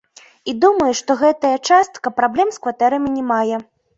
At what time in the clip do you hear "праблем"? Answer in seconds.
2.21-2.49